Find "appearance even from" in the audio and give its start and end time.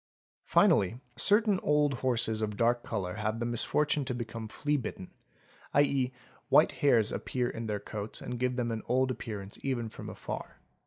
9.11-10.09